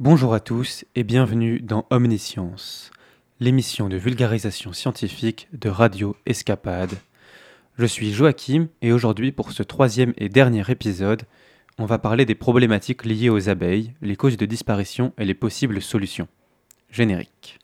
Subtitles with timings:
[0.00, 2.90] Bonjour à tous et bienvenue dans Omniscience,
[3.38, 6.94] l'émission de vulgarisation scientifique de Radio Escapade.
[7.76, 11.24] Je suis Joachim et aujourd'hui pour ce troisième et dernier épisode,
[11.78, 15.82] on va parler des problématiques liées aux abeilles, les causes de disparition et les possibles
[15.82, 16.28] solutions.
[16.90, 17.58] Générique.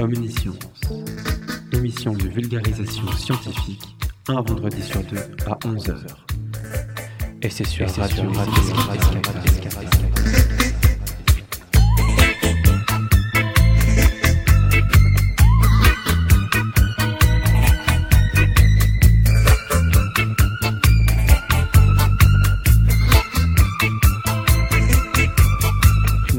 [0.00, 0.56] Omniscience,
[1.72, 3.96] émission de vulgarisation scientifique,
[4.28, 5.94] un vendredi sur deux à 11h.
[7.42, 8.30] Et c'est sur Radio,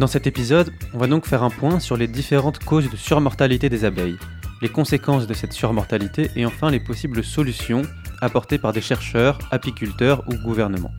[0.01, 3.69] Dans cet épisode, on va donc faire un point sur les différentes causes de surmortalité
[3.69, 4.17] des abeilles,
[4.63, 7.83] les conséquences de cette surmortalité et enfin les possibles solutions
[8.19, 10.89] apportées par des chercheurs, apiculteurs ou gouvernements.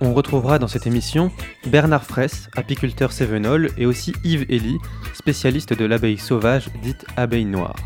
[0.00, 1.30] On retrouvera dans cette émission
[1.68, 4.78] Bernard Fraisse, apiculteur cévenol, et aussi Yves Elie,
[5.14, 7.76] spécialiste de l'abeille sauvage dite abeille noire.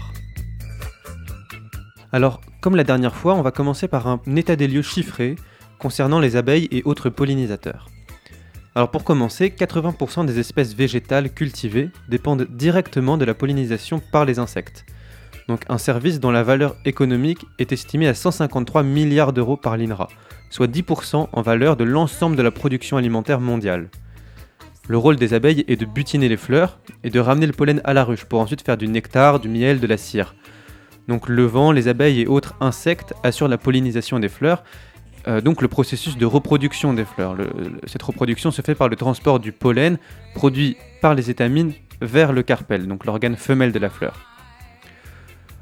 [2.10, 5.36] Alors, comme la dernière fois, on va commencer par un état des lieux chiffré
[5.78, 7.90] concernant les abeilles et autres pollinisateurs.
[8.74, 14.38] Alors pour commencer, 80% des espèces végétales cultivées dépendent directement de la pollinisation par les
[14.38, 14.86] insectes.
[15.46, 20.08] Donc un service dont la valeur économique est estimée à 153 milliards d'euros par l'INRA,
[20.48, 23.90] soit 10% en valeur de l'ensemble de la production alimentaire mondiale.
[24.88, 27.92] Le rôle des abeilles est de butiner les fleurs et de ramener le pollen à
[27.92, 30.34] la ruche pour ensuite faire du nectar, du miel, de la cire.
[31.08, 34.64] Donc le vent, les abeilles et autres insectes assurent la pollinisation des fleurs
[35.28, 37.34] euh, donc le processus de reproduction des fleurs.
[37.34, 39.98] Le, le, cette reproduction se fait par le transport du pollen
[40.34, 44.14] produit par les étamines vers le carpel, donc l'organe femelle de la fleur.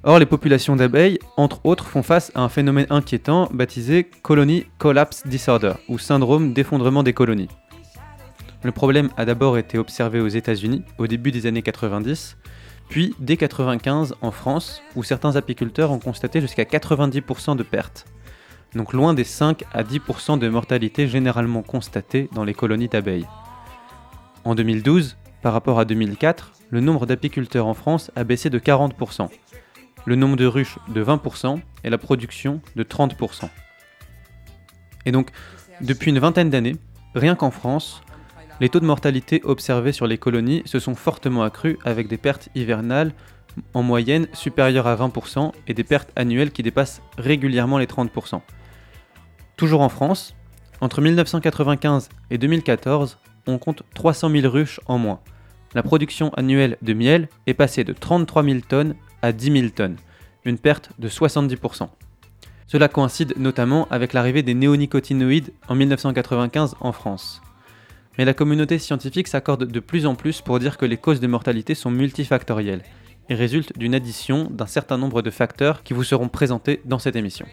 [0.03, 5.27] Or, les populations d'abeilles, entre autres, font face à un phénomène inquiétant baptisé Colony Collapse
[5.27, 7.49] Disorder, ou syndrome d'effondrement des colonies.
[8.63, 12.39] Le problème a d'abord été observé aux États-Unis au début des années 90,
[12.89, 18.07] puis dès 95 en France, où certains apiculteurs ont constaté jusqu'à 90% de pertes
[18.75, 23.27] donc loin des 5 à 10% de mortalité généralement constatée dans les colonies d'abeilles.
[24.45, 29.29] En 2012, par rapport à 2004, le nombre d'apiculteurs en France a baissé de 40%,
[30.05, 33.49] le nombre de ruches de 20% et la production de 30%.
[35.07, 35.31] Et donc,
[35.81, 36.77] depuis une vingtaine d'années,
[37.15, 38.03] rien qu'en France,
[38.61, 42.51] les taux de mortalité observés sur les colonies se sont fortement accrus avec des pertes
[42.55, 43.15] hivernales
[43.75, 48.43] en moyenne supérieures à 20% et des pertes annuelles qui dépassent régulièrement les 30%.
[49.60, 50.34] Toujours en France,
[50.81, 55.21] entre 1995 et 2014, on compte 300 000 ruches en moins.
[55.75, 59.97] La production annuelle de miel est passée de 33 000 tonnes à 10 000 tonnes,
[60.47, 61.91] une perte de 70%.
[62.69, 67.42] Cela coïncide notamment avec l'arrivée des néonicotinoïdes en 1995 en France.
[68.16, 71.27] Mais la communauté scientifique s'accorde de plus en plus pour dire que les causes de
[71.27, 72.82] mortalité sont multifactorielles
[73.28, 77.16] et résultent d'une addition d'un certain nombre de facteurs qui vous seront présentés dans cette
[77.16, 77.44] émission.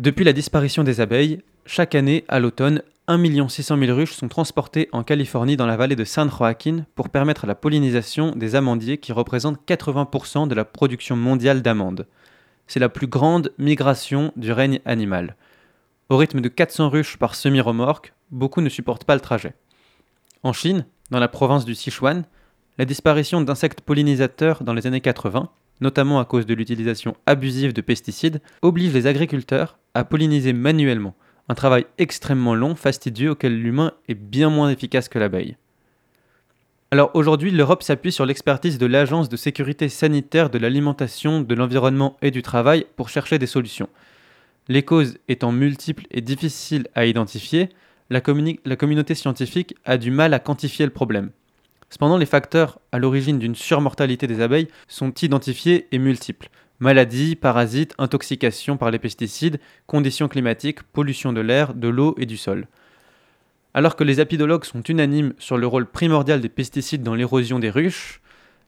[0.00, 4.88] Depuis la disparition des abeilles, chaque année, à l'automne, 1 600 000 ruches sont transportées
[4.92, 9.12] en Californie dans la vallée de San Joaquin pour permettre la pollinisation des amandiers qui
[9.12, 12.06] représentent 80% de la production mondiale d'amandes.
[12.66, 15.36] C'est la plus grande migration du règne animal.
[16.08, 19.52] Au rythme de 400 ruches par semi-remorque, beaucoup ne supportent pas le trajet.
[20.42, 22.24] En Chine, dans la province du Sichuan,
[22.78, 25.50] la disparition d'insectes pollinisateurs dans les années 80,
[25.82, 31.14] notamment à cause de l'utilisation abusive de pesticides, oblige les agriculteurs à polliniser manuellement,
[31.48, 35.56] un travail extrêmement long, fastidieux, auquel l'humain est bien moins efficace que l'abeille.
[36.92, 42.16] Alors aujourd'hui, l'Europe s'appuie sur l'expertise de l'Agence de sécurité sanitaire de l'alimentation, de l'environnement
[42.20, 43.88] et du travail pour chercher des solutions.
[44.68, 47.68] Les causes étant multiples et difficiles à identifier,
[48.10, 51.30] la, communauté scientifique a du mal à quantifier le problème.
[51.90, 56.50] Cependant, les facteurs à l'origine d'une surmortalité des abeilles sont identifiés et multiples.
[56.82, 62.38] Maladies, parasites, intoxication par les pesticides, conditions climatiques, pollution de l'air, de l'eau et du
[62.38, 62.66] sol.
[63.74, 67.68] Alors que les apidologues sont unanimes sur le rôle primordial des pesticides dans l'érosion des
[67.68, 68.22] ruches,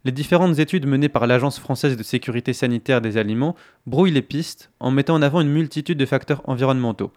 [0.05, 3.57] les différentes études menées par l'Agence française de sécurité sanitaire des aliments
[3.87, 7.13] brouillent les pistes en mettant en avant une multitude de facteurs environnementaux.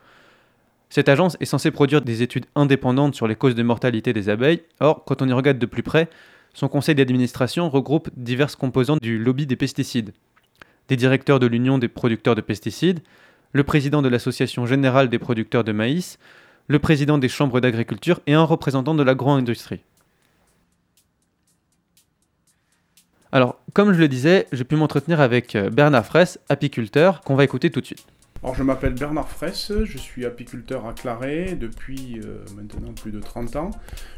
[0.89, 4.62] Cette agence est censée produire des études indépendantes sur les causes de mortalité des abeilles,
[4.80, 6.07] or quand on y regarde de plus près,
[6.53, 10.13] son conseil d'administration regroupe diverses composantes du lobby des pesticides.
[10.88, 13.02] Des directeurs de l'Union des producteurs de pesticides,
[13.54, 16.20] le président de l'Association générale des producteurs de maïs,
[16.68, 19.82] le président des chambres d'agriculture et un représentant de l'agro-industrie.
[23.32, 27.44] Alors, comme je le disais, j'ai pu m'entretenir avec euh, Bernard Fraisse, apiculteur, qu'on va
[27.44, 28.06] écouter tout de suite.
[28.44, 33.20] Alors, je m'appelle Bernard Fraisse, je suis apiculteur à Claret depuis euh, maintenant plus de
[33.20, 33.72] 30 ans.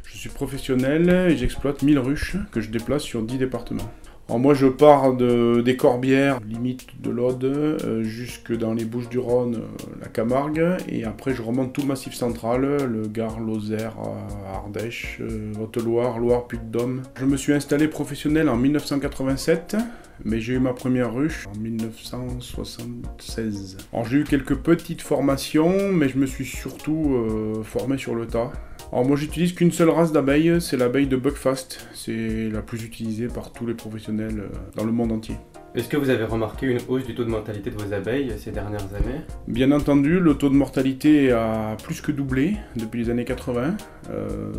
[0.04, 3.92] Je suis professionnel et j'exploite 1000 ruches que je déplace sur 10 départements.
[4.30, 9.08] Alors moi je pars de, des Corbières, limite de l'Aude, euh, jusque dans les Bouches
[9.08, 9.60] du Rhône, euh,
[10.02, 15.22] la Camargue, et après je remonte tout le massif central, le Gard, Lozère, euh, Ardèche,
[15.58, 17.04] Haute-Loire, Loire-Puy-de-Dôme.
[17.18, 19.78] Je me suis installé professionnel en 1987,
[20.26, 23.78] mais j'ai eu ma première ruche en 1976.
[23.94, 28.52] Alors j'ai eu quelques petites formations, mais je me suis surtout formé sur le tas.
[28.92, 31.88] Alors moi j'utilise qu'une seule race d'abeilles, c'est l'abeille de Buckfast.
[31.94, 35.36] C'est la plus utilisée par tous les professionnels euh, dans le monde entier.
[35.76, 38.52] Est-ce que vous avez remarqué une hausse du taux de mortalité de vos abeilles ces
[38.52, 39.22] dernières années?
[39.48, 43.76] Bien entendu, le taux de mortalité a plus que doublé depuis les années 80,
[44.10, 44.52] euh,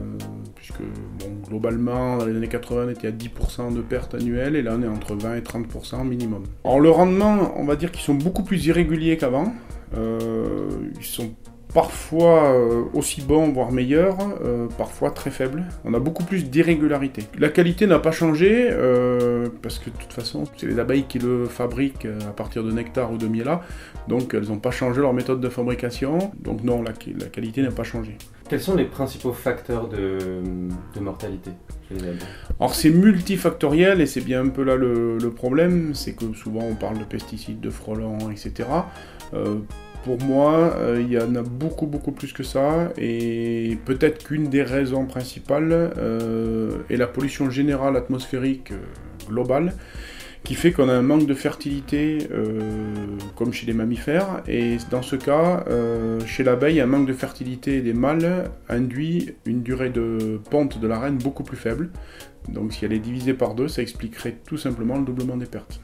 [0.55, 0.83] puisque
[1.49, 4.83] globalement dans les années 80 on était à 10% de pertes annuelles et là on
[4.83, 6.45] est entre 20 et 30% minimum.
[6.65, 9.55] Alors le rendement, on va dire qu'ils sont beaucoup plus irréguliers qu'avant.
[9.97, 11.31] Euh, ils sont
[11.75, 15.65] parfois euh, aussi bon, voire meilleur, euh, parfois très faible.
[15.85, 17.25] On a beaucoup plus d'irrégularité.
[17.39, 21.19] La qualité n'a pas changé, euh, parce que de toute façon, c'est les abeilles qui
[21.19, 23.49] le fabriquent à partir de nectar ou de miel
[24.09, 27.85] donc elles n'ont pas changé leur méthode de fabrication, donc non, la, qualité n'a pas
[27.85, 28.19] changé.
[28.49, 30.43] Quels sont les principaux facteurs de,
[31.01, 31.53] mortalité
[32.61, 36.61] alors c'est multifactoriel et c'est bien un peu là le, le problème, c'est que souvent
[36.61, 38.67] on parle de pesticides, de frelons, etc
[40.05, 42.93] pour moi, euh, il y en a beaucoup, beaucoup plus que ça.
[42.97, 49.75] Et peut-être qu'une des raisons principales euh, est la pollution générale atmosphérique euh, globale,
[50.45, 52.19] qui fait qu'on a un manque de fertilité,
[53.35, 54.43] comme chez les mammifères.
[54.47, 55.65] Et dans ce cas,
[56.25, 61.01] chez l'abeille, un manque de fertilité des mâles induit une durée de ponte de la
[61.01, 61.91] reine beaucoup plus faible.
[62.49, 65.81] Donc si elle est divisée par deux, ça expliquerait tout simplement le doublement des pertes.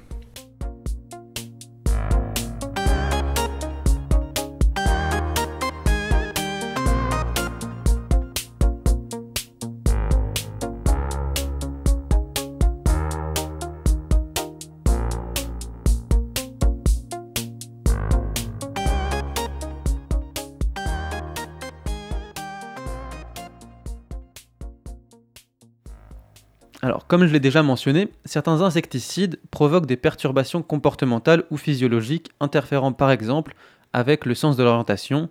[27.14, 33.12] Comme je l'ai déjà mentionné, certains insecticides provoquent des perturbations comportementales ou physiologiques interférant par
[33.12, 33.54] exemple
[33.92, 35.28] avec le sens de l'orientation,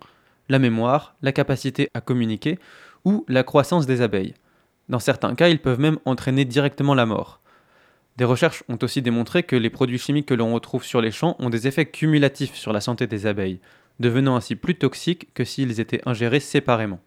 [0.48, 2.58] la mémoire, la capacité à communiquer
[3.04, 4.34] ou la croissance des abeilles.
[4.88, 7.42] Dans certains cas, ils peuvent même entraîner directement la mort.
[8.16, 11.36] Des recherches ont aussi démontré que les produits chimiques que l'on retrouve sur les champs
[11.40, 13.60] ont des effets cumulatifs sur la santé des abeilles,
[14.00, 17.02] devenant ainsi plus toxiques que s'ils étaient ingérés séparément.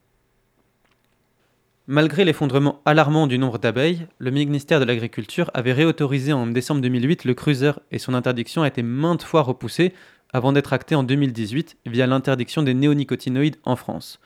[1.88, 7.24] Malgré l'effondrement alarmant du nombre d'abeilles, le ministère de l'Agriculture avait réautorisé en décembre 2008
[7.24, 9.92] le cruiser et son interdiction a été maintes fois repoussée
[10.32, 14.18] avant d'être actée en 2018 via l'interdiction des néonicotinoïdes en France.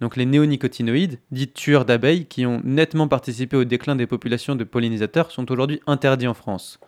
[0.00, 4.62] Donc les néonicotinoïdes, dits tueurs d'abeilles, qui ont nettement participé au déclin des populations de
[4.62, 6.78] pollinisateurs, sont aujourd'hui interdits en France.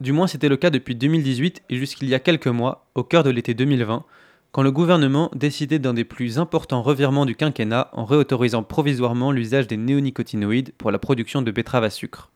[0.00, 3.22] Du moins c'était le cas depuis 2018 et jusqu'il y a quelques mois, au cœur
[3.22, 4.04] de l'été 2020,
[4.52, 9.66] quand le gouvernement décidait d'un des plus importants revirements du quinquennat en réautorisant provisoirement l'usage
[9.66, 12.30] des néonicotinoïdes pour la production de betteraves à sucre.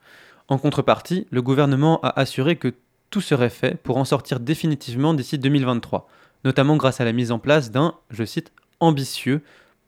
[0.48, 2.74] En contrepartie, le gouvernement a assuré que
[3.10, 6.08] tout serait fait pour en sortir définitivement d'ici 2023,
[6.44, 9.42] notamment grâce à la mise en place d'un, je cite, ambitieux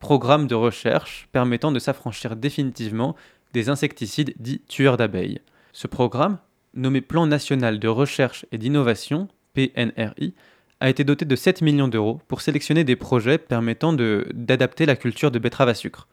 [0.04, 3.16] programme de recherche permettant de s'affranchir définitivement
[3.54, 5.40] des insecticides dits tueurs d'abeilles.
[5.72, 6.36] Ce programme,
[6.74, 10.34] nommé Plan national de recherche et d'innovation, PNRI,
[10.84, 15.30] a été doté de 7 millions d'euros pour sélectionner des projets permettant d'adapter la culture
[15.30, 16.08] de betterave à sucre.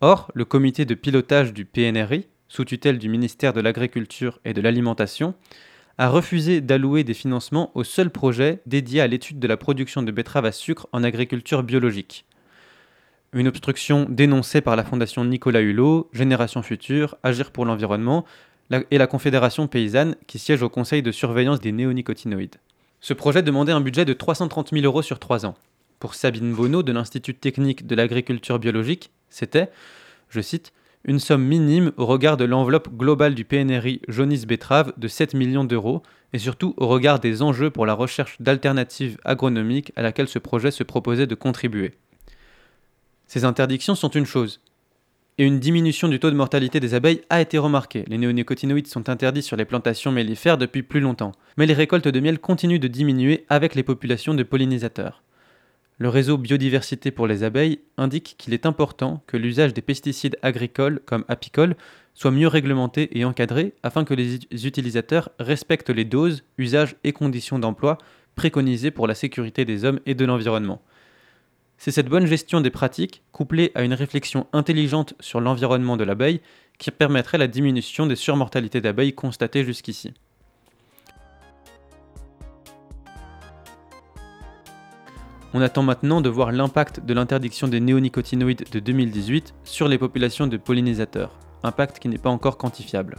[0.00, 4.60] Or, le comité de pilotage du PNRI, sous tutelle du ministère de l'Agriculture et de
[4.60, 5.34] l'Alimentation,
[5.98, 10.12] a refusé d'allouer des financements au seul projet dédié à l'étude de la production de
[10.12, 12.24] betterave à sucre en agriculture biologique.
[13.32, 18.24] Une obstruction dénoncée par la Fondation Nicolas Hulot, Génération Future, Agir pour l'environnement
[18.92, 22.58] et la Confédération paysanne qui siège au Conseil de surveillance des néonicotinoïdes.
[23.04, 25.56] Ce projet demandait un budget de 330 000 euros sur 3 ans.
[25.98, 29.70] Pour Sabine Bonneau de l'Institut technique de l'agriculture biologique, c'était,
[30.30, 30.72] je cite,
[31.04, 35.64] une somme minime au regard de l'enveloppe globale du PNRI Jaunis Betrave de 7 millions
[35.64, 40.38] d'euros, et surtout au regard des enjeux pour la recherche d'alternatives agronomiques à laquelle ce
[40.38, 41.92] projet se proposait de contribuer.
[43.26, 44.62] Ces interdictions sont une chose,
[45.38, 48.04] et une diminution du taux de mortalité des abeilles a été remarquée.
[48.06, 52.20] Les néonicotinoïdes sont interdits sur les plantations mellifères depuis plus longtemps, mais les récoltes de
[52.20, 55.22] miel continuent de diminuer avec les populations de pollinisateurs.
[55.98, 61.00] Le réseau Biodiversité pour les abeilles indique qu'il est important que l'usage des pesticides agricoles
[61.04, 61.76] comme apicoles
[62.14, 67.58] soit mieux réglementé et encadré afin que les utilisateurs respectent les doses, usages et conditions
[67.58, 67.98] d'emploi
[68.34, 70.82] préconisées pour la sécurité des hommes et de l'environnement.
[71.78, 76.40] C'est cette bonne gestion des pratiques, couplée à une réflexion intelligente sur l'environnement de l'abeille,
[76.78, 80.14] qui permettrait la diminution des surmortalités d'abeilles constatées jusqu'ici.
[85.56, 90.48] On attend maintenant de voir l'impact de l'interdiction des néonicotinoïdes de 2018 sur les populations
[90.48, 93.18] de pollinisateurs, impact qui n'est pas encore quantifiable.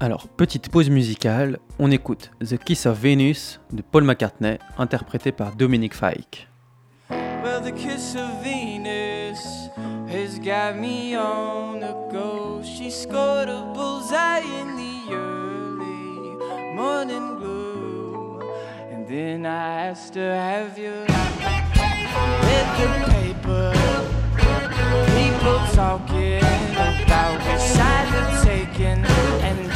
[0.00, 5.56] Alors, petite pause musicale, on écoute The Kiss of Venus de Paul McCartney, interprété par
[5.56, 6.47] Dominic Fike.
[7.42, 9.68] Well, the kiss of Venus
[10.08, 12.62] has got me on the go.
[12.62, 18.40] She scored a bullseye in the early morning blue.
[18.90, 20.92] And Then I asked her, Have you
[22.46, 23.72] read the paper?
[25.16, 29.04] People talking about which side they're taking.
[29.46, 29.67] And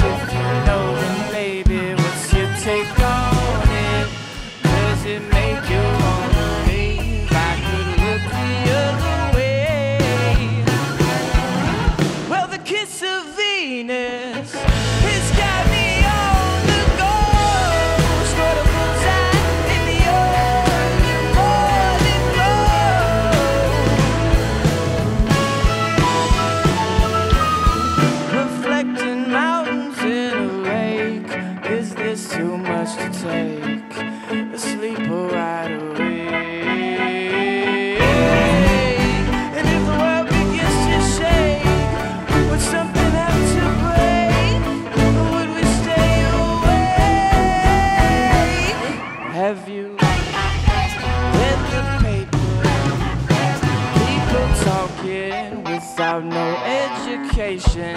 [57.32, 57.96] education.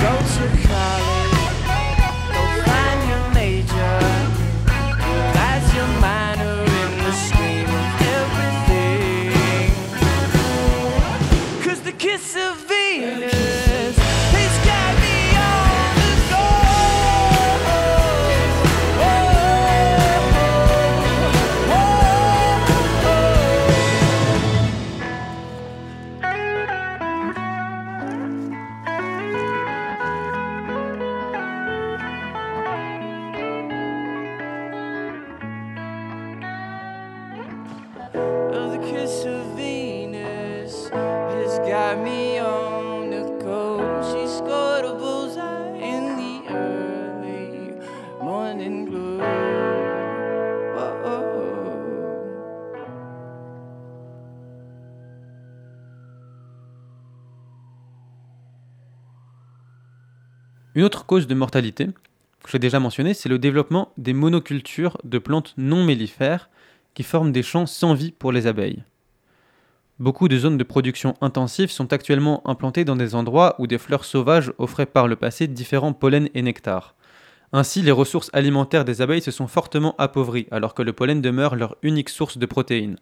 [0.00, 1.19] Go to college.
[60.80, 61.88] Une autre cause de mortalité,
[62.42, 66.48] que j'ai déjà mentionné, c'est le développement des monocultures de plantes non mellifères
[66.94, 68.82] qui forment des champs sans vie pour les abeilles.
[69.98, 74.06] Beaucoup de zones de production intensive sont actuellement implantées dans des endroits où des fleurs
[74.06, 76.94] sauvages offraient par le passé différents pollens et nectars.
[77.52, 81.56] Ainsi, les ressources alimentaires des abeilles se sont fortement appauvries, alors que le pollen demeure
[81.56, 82.96] leur unique source de protéines.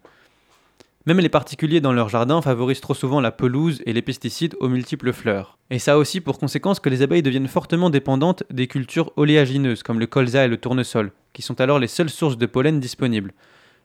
[1.06, 4.68] Même les particuliers dans leur jardin favorisent trop souvent la pelouse et les pesticides aux
[4.68, 5.58] multiples fleurs.
[5.70, 9.82] Et ça a aussi pour conséquence que les abeilles deviennent fortement dépendantes des cultures oléagineuses
[9.82, 13.32] comme le colza et le tournesol, qui sont alors les seules sources de pollen disponibles.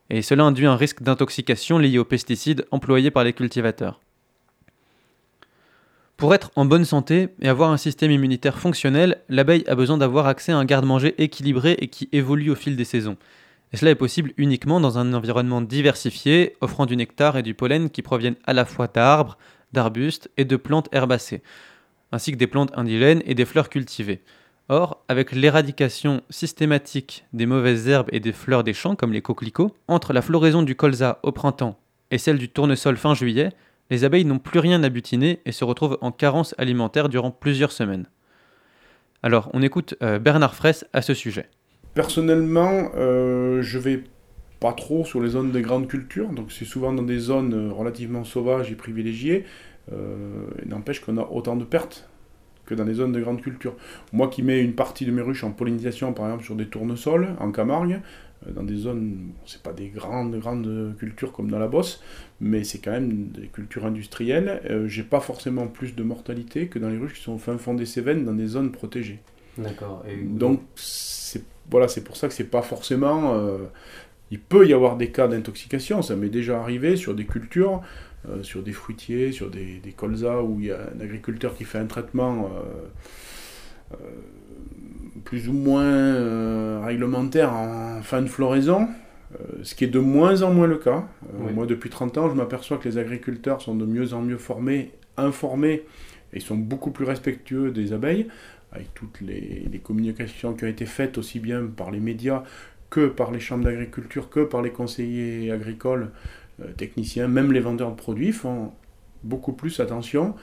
[0.10, 4.02] Et cela induit un risque d'intoxication lié aux pesticides employés par les cultivateurs.
[6.18, 10.28] Pour être en bonne santé et avoir un système immunitaire fonctionnel, l'abeille a besoin d'avoir
[10.28, 13.18] accès à un garde-manger équilibré et qui évolue au fil des saisons.
[13.74, 17.90] Et cela est possible uniquement dans un environnement diversifié, offrant du nectar et du pollen
[17.90, 19.38] qui proviennent à la fois d'arbres,
[19.74, 21.42] d'arbustes et de plantes herbacées,
[22.12, 24.22] ainsi que des plantes indigènes et des fleurs cultivées.
[24.70, 29.76] Or, avec l'éradication systématique des mauvaises herbes et des fleurs des champs comme les coquelicots,
[29.88, 31.80] entre la floraison du colza au printemps
[32.12, 33.50] et celle du tournesol fin juillet,
[33.90, 37.72] les abeilles n'ont plus rien à butiner et se retrouvent en carence alimentaire durant plusieurs
[37.72, 38.06] semaines.
[39.24, 41.50] Alors, on écoute euh, Bernard Fraisse à ce sujet.
[41.94, 44.04] Personnellement, euh, je vais
[44.64, 47.74] pas trop sur les zones de grandes cultures, donc c'est souvent dans des zones euh,
[47.74, 49.44] relativement sauvages et privilégiées.
[49.92, 52.10] Euh, n'empêche qu'on a autant de pertes
[52.66, 53.76] que dans les zones de grande culture.
[54.14, 57.36] Moi qui mets une partie de mes ruches en pollinisation, par exemple sur des tournesols,
[57.42, 58.00] en Camargue,
[58.48, 62.02] euh, dans des zones, c'est pas des grandes, grandes cultures comme dans la Bosse,
[62.40, 64.62] mais c'est quand même des cultures industrielles.
[64.86, 67.74] J'ai pas forcément plus de mortalité que dans les ruches qui sont au fin fond
[67.74, 69.20] des Cévennes, dans des zones protégées.
[69.58, 70.04] D'accord.
[70.24, 73.36] Donc, c'est voilà, c'est pour ça que c'est pas forcément.
[73.36, 73.58] Euh,
[74.32, 77.82] il peut y avoir des cas d'intoxication, ça m'est déjà arrivé sur des cultures,
[78.42, 81.78] sur des fruitiers, sur des, des, colzas où il y a un agriculteur qui fait
[81.78, 82.50] un traitement
[85.24, 88.88] plus ou moins euh, réglementaire en fin de floraison,
[89.34, 91.06] euh, ce qui est de moins en moins le cas.
[91.34, 94.38] Euh, moi, depuis 30 ans, je m'aperçois que les agriculteurs sont de mieux en mieux
[94.38, 95.84] formés, informés,
[96.34, 98.28] et sont beaucoup plus respectueux des abeilles,
[98.74, 102.44] avec toutes les, communications qui ont été faites aussi bien par les médias
[102.90, 106.12] que par les chambres d'agriculture, que par les conseillers agricoles,
[106.78, 108.72] techniciens, même les vendeurs de produits font
[109.24, 110.36] beaucoup plus attention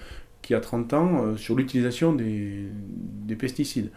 [0.42, 2.66] qu'il y a 30 ans sur l'utilisation des,
[3.24, 3.90] des, pesticides.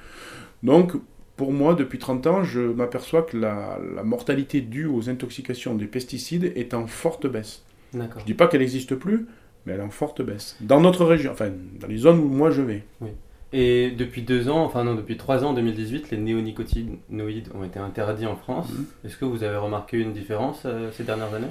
[0.62, 0.94] Donc,
[1.36, 6.52] pour moi, depuis 30 ans, je m'aperçois que la, mortalité due aux intoxications des pesticides
[6.56, 7.64] est en forte baisse.
[7.94, 9.28] Je ne dis pas qu'elle n'existe plus,
[9.66, 10.58] mais elle est en forte baisse.
[10.62, 12.84] Dans notre région, enfin, dans les zones où moi je vais.
[13.02, 13.10] Oui.
[13.54, 17.80] Et depuis deux ans, enfin non, depuis trois ans, en 2018, les néonicotinoïdes ont été
[17.80, 18.68] interdits en France.
[18.70, 18.86] Mhm.
[19.06, 21.48] Est-ce que vous avez remarqué une différence euh, ces dernières années?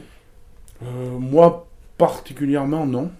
[0.82, 3.10] Euh, Moi, particulièrement, non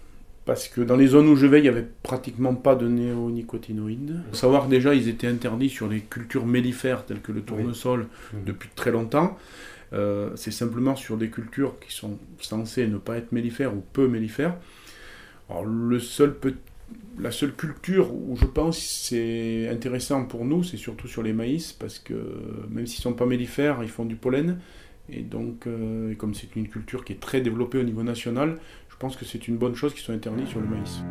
[0.44, 4.20] parce que dans les zones où je vais, il n'y avait pratiquement pas de néonicotinoïdes.
[4.30, 8.08] Faut savoir déjà, ils étaient interdits sur les cultures mellifères telles que le tournesol
[8.44, 9.38] depuis très longtemps.
[9.92, 14.08] Euh, c'est simplement sur des cultures qui sont censées ne pas être mellifères ou peu
[14.08, 14.56] mellifères.
[15.48, 16.34] Alors, le seul
[17.18, 21.72] la seule culture où je pense c'est intéressant pour nous, c'est surtout sur les maïs,
[21.72, 22.14] parce que
[22.70, 24.58] même s'ils sont pas mellifères, ils font du pollen.
[25.08, 28.58] Et donc, euh, comme c'est une culture qui est très développée au niveau national,
[28.88, 31.02] je pense que c'est une bonne chose qu'ils soient interdits sur le maïs.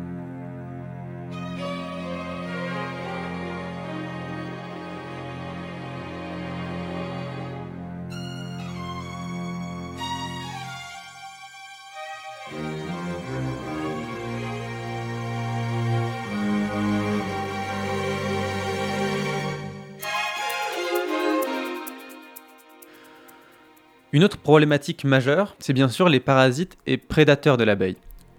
[24.14, 27.96] Une autre problématique majeure, c'est bien sûr les parasites et prédateurs de l'abeille.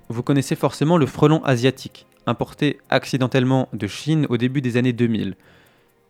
[0.08, 5.36] Vous connaissez forcément le frelon asiatique, importé accidentellement de Chine au début des années 2000.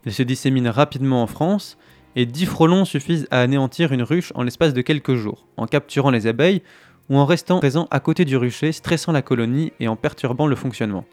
[0.06, 1.78] Il se dissémine rapidement en France
[2.17, 6.12] et 10 frelons suffisent à anéantir une ruche en l'espace de quelques jours, en capturant
[6.12, 6.62] les abeilles
[7.10, 10.58] ou en restant présents à côté du rucher, stressant la colonie et en perturbant le
[10.58, 11.06] fonctionnement.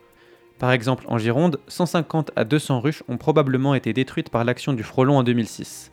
[0.58, 4.82] Par exemple, en Gironde, 150 à 200 ruches ont probablement été détruites par l'action du
[4.82, 5.92] frelon en 2006.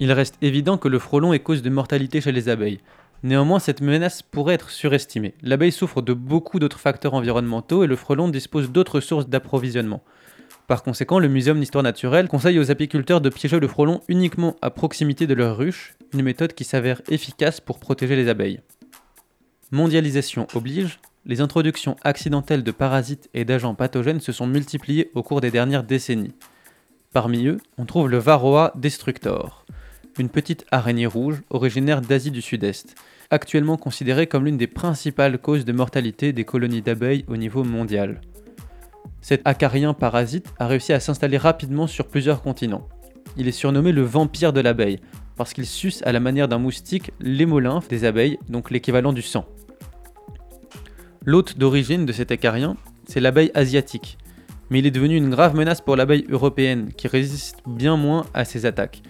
[0.00, 2.80] Il reste évident que le frelon est cause de mortalité chez les abeilles.
[3.22, 5.34] Néanmoins, cette menace pourrait être surestimée.
[5.40, 10.02] L'abeille souffre de beaucoup d'autres facteurs environnementaux et le frelon dispose d'autres sources d'approvisionnement.
[10.66, 14.70] Par conséquent, le Muséum d'histoire naturelle conseille aux apiculteurs de piéger le frelon uniquement à
[14.70, 18.60] proximité de leur ruche, une méthode qui s'avère efficace pour protéger les abeilles.
[19.70, 25.40] Mondialisation oblige, les introductions accidentelles de parasites et d'agents pathogènes se sont multipliées au cours
[25.40, 26.34] des dernières décennies.
[27.12, 29.64] Parmi eux, on trouve le Varroa destructor,
[30.18, 32.94] une petite araignée rouge originaire d'Asie du Sud-Est,
[33.30, 38.20] actuellement considérée comme l'une des principales causes de mortalité des colonies d'abeilles au niveau mondial.
[39.20, 42.86] Cet acarien parasite a réussi à s'installer rapidement sur plusieurs continents.
[43.36, 45.00] Il est surnommé le vampire de l'abeille,
[45.36, 49.46] parce qu'il suce à la manière d'un moustique l'hémolymphe des abeilles, donc l'équivalent du sang.
[51.24, 52.76] L'hôte d'origine de cet acarien,
[53.08, 54.18] c'est l'abeille asiatique,
[54.70, 58.44] mais il est devenu une grave menace pour l'abeille européenne, qui résiste bien moins à
[58.44, 59.02] ses attaques,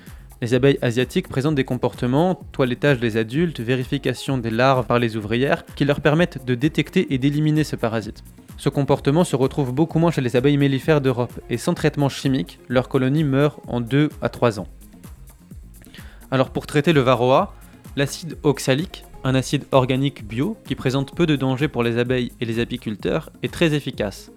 [0.44, 5.64] les abeilles asiatiques présentent des comportements, toilettage des adultes, vérification des larves par les ouvrières,
[5.74, 8.22] qui leur permettent de détecter et d'éliminer ce parasite.
[8.58, 12.58] Ce comportement se retrouve beaucoup moins chez les abeilles mellifères d'Europe, et sans traitement chimique,
[12.68, 14.68] leur colonie meurt en 2 à 3 ans.
[16.30, 17.54] Alors pour traiter le varroa,
[17.96, 22.44] l'acide oxalique, un acide organique bio qui présente peu de danger pour les abeilles et
[22.44, 24.30] les apiculteurs, est très efficace.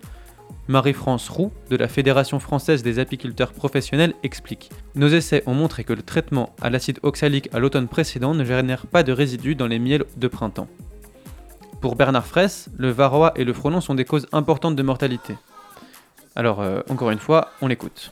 [0.67, 5.93] Marie-France Roux, de la Fédération française des apiculteurs professionnels, explique Nos essais ont montré que
[5.93, 9.79] le traitement à l'acide oxalique à l'automne précédent ne génère pas de résidus dans les
[9.79, 10.67] miels de printemps.
[11.79, 15.35] Pour Bernard Fraisse, le varroa et le frelon sont des causes importantes de mortalité.
[16.35, 18.11] Alors, euh, encore une fois, on l'écoute.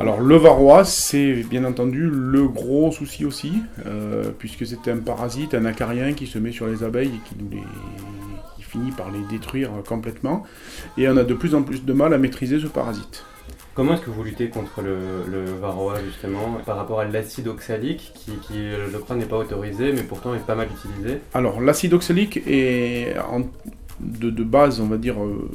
[0.00, 5.54] Alors le varroa, c'est bien entendu le gros souci aussi, euh, puisque c'est un parasite,
[5.54, 7.64] un acarien qui se met sur les abeilles et qui nous les
[8.68, 10.44] finit par les détruire complètement.
[10.96, 13.24] Et on a de plus en plus de mal à maîtriser ce parasite.
[13.74, 18.32] Comment est-ce que vous luttez contre le, varroa justement par rapport à l'acide oxalique qui,
[18.52, 21.20] je crois, n'est pas autorisé mais pourtant est pas mal utilisé?
[21.32, 23.14] Alors l'acide oxalique est
[24.00, 25.48] de, de base, on va dire, euh,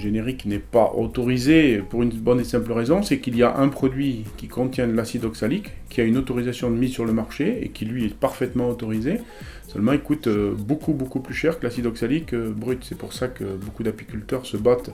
[0.00, 3.68] générique n'est pas autorisé pour une bonne et simple raison, c'est qu'il y a un
[3.68, 7.64] produit qui contient de l'acide oxalique, qui a une autorisation de mise sur le marché
[7.64, 9.20] et qui lui est parfaitement autorisé.
[9.68, 12.82] Seulement, il coûte euh, beaucoup beaucoup plus cher que l'acide oxalique euh, brut.
[12.82, 14.90] C'est pour ça que beaucoup d'apiculteurs se battent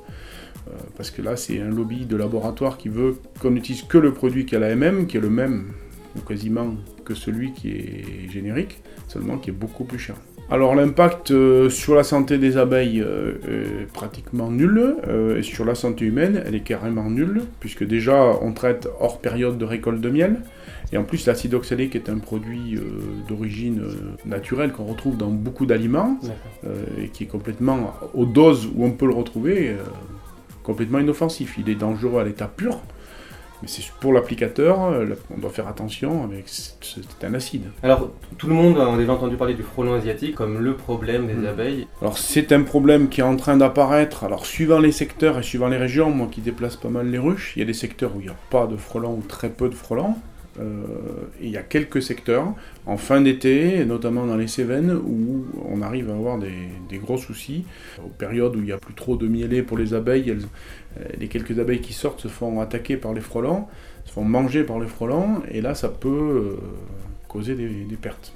[0.97, 4.47] parce que là, c'est un lobby de laboratoire qui veut qu'on n'utilise que le produit
[4.47, 5.67] qui a la MM, qui est le même
[6.17, 10.17] ou quasiment que celui qui est générique, seulement qui est beaucoup plus cher.
[10.49, 15.65] Alors l'impact euh, sur la santé des abeilles euh, est pratiquement nul, euh, et sur
[15.65, 20.01] la santé humaine, elle est carrément nulle, puisque déjà on traite hors période de récolte
[20.01, 20.37] de miel,
[20.93, 22.79] et en plus l'acide oxalique est un produit
[23.27, 23.83] d'origine
[24.25, 26.17] naturelle qu'on retrouve dans beaucoup d'aliments,
[27.03, 29.75] et qui est complètement, aux doses où on peut le retrouver,
[30.63, 31.57] complètement inoffensif.
[31.59, 32.83] Il est dangereux à l'état pur,
[33.67, 37.65] mais c'est pour l'applicateur, euh, on doit faire attention avec c'est un acide.
[37.83, 41.35] Alors tout le monde a déjà entendu parler du frelon asiatique comme le problème des
[41.35, 41.47] hmm.
[41.47, 41.89] abeilles.
[42.01, 44.23] Alors c'est un problème qui est en train d'apparaître.
[44.23, 47.55] Alors suivant les secteurs et suivant les régions, moi qui déplace pas mal les ruches,
[47.57, 49.69] il y a des secteurs où il n'y a pas de frelons ou très peu
[49.69, 50.15] de frelons.
[50.59, 50.85] Euh,
[51.41, 52.55] il y a quelques secteurs,
[52.87, 57.65] en fin d'été, notamment dans les Cévennes, où on arrive à avoir des, gros soucis.
[58.05, 61.29] Aux périodes où il n'y a plus trop de mielés pour les abeilles, euh, les
[61.29, 63.67] quelques abeilles qui sortent se font attaquer par les frelons,
[64.05, 66.57] se font manger par les frelons, et là ça peut euh,
[67.29, 68.33] causer des pertes.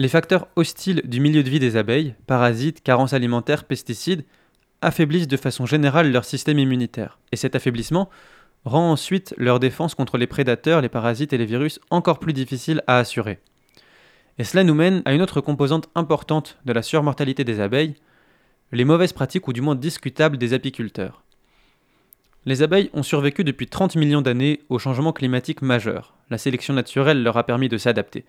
[0.00, 4.24] Les facteurs hostiles du milieu de vie des abeilles, parasites, carences alimentaires, pesticides,
[4.80, 7.18] affaiblissent de façon générale leur système immunitaire.
[7.32, 8.08] Et cet affaiblissement
[8.64, 12.82] rend ensuite leur défense contre les prédateurs, les parasites et les virus encore plus difficile
[12.86, 13.40] à assurer.
[14.38, 17.94] Et cela nous mène à une autre composante importante de la surmortalité des abeilles,
[18.72, 21.24] les mauvaises pratiques ou du moins discutables des apiculteurs.
[22.46, 26.14] Les abeilles ont survécu depuis 30 millions d'années au changement climatique majeur.
[26.30, 28.24] La sélection naturelle leur a permis de s'adapter.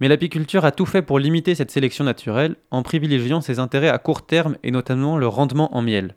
[0.00, 3.98] Mais l'apiculture a tout fait pour limiter cette sélection naturelle en privilégiant ses intérêts à
[3.98, 6.16] court terme et notamment le rendement en miel.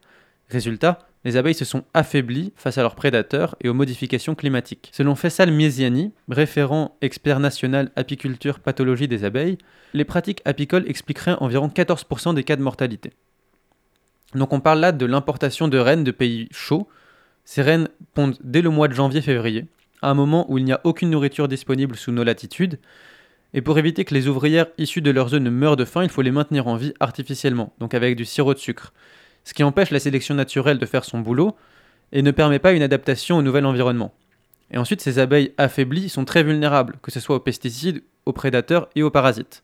[0.49, 4.89] Résultat, les abeilles se sont affaiblies face à leurs prédateurs et aux modifications climatiques.
[4.93, 9.57] Selon Fessal Miesiani, référent expert national apiculture pathologie des abeilles,
[9.93, 13.11] les pratiques apicoles expliqueraient environ 14% des cas de mortalité.
[14.35, 16.87] Donc on parle là de l'importation de rennes de pays chauds.
[17.43, 19.65] Ces rennes pondent dès le mois de janvier-février,
[20.01, 22.79] à un moment où il n'y a aucune nourriture disponible sous nos latitudes,
[23.57, 26.09] et pour éviter que les ouvrières issues de leurs œufs ne meurent de faim, il
[26.09, 28.93] faut les maintenir en vie artificiellement, donc avec du sirop de sucre.
[29.45, 31.55] Ce qui empêche la sélection naturelle de faire son boulot
[32.11, 34.13] et ne permet pas une adaptation au nouvel environnement.
[34.69, 38.89] Et ensuite, ces abeilles affaiblies sont très vulnérables, que ce soit aux pesticides, aux prédateurs
[38.95, 39.63] et aux parasites.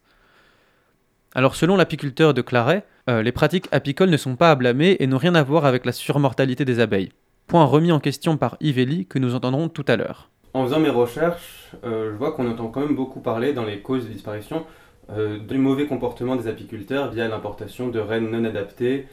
[1.36, 5.06] Alors selon l'apiculteur de Claret, euh, les pratiques apicoles ne sont pas à blâmer et
[5.06, 7.12] n'ont rien à voir avec la surmortalité des abeilles.
[7.46, 10.89] Point remis en question par Yvelli que nous entendrons tout à l'heure en faisant mes
[10.89, 14.66] recherches, euh, je vois qu'on entend quand même beaucoup parler dans les causes de disparition
[15.10, 19.08] euh, du mauvais comportement des apiculteurs via l'importation de rennes non adaptées,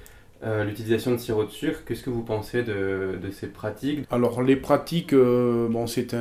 [0.44, 1.80] euh, l'utilisation de sirop de sucre.
[1.86, 4.06] Qu'est-ce que vous pensez de, ces pratiques?
[4.10, 6.14] Alors les pratiques, bon c'est